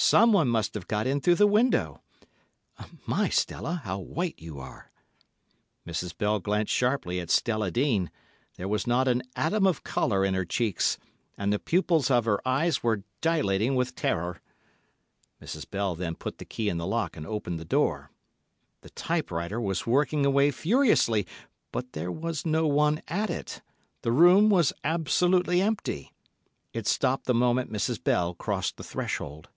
[0.00, 2.00] Someone must have got in through the window.
[3.04, 4.92] My, Stella, how white you are!"
[5.84, 6.16] Mrs.
[6.16, 10.98] Bell glanced sharply at Stella Dean—there was not an atom of colour in her cheeks,
[11.36, 14.40] and the pupils of her eyes were dilating with terror.
[15.42, 15.68] Mrs.
[15.68, 18.12] Bell then put the key in the lock and opened the door.
[18.82, 21.26] The typewriter was working away furiously,
[21.72, 23.62] but there was no one at it,
[24.02, 26.12] the room was absolutely empty.
[26.72, 28.00] It stopped the moment Mrs.
[28.04, 29.48] Bell crossed the threshold.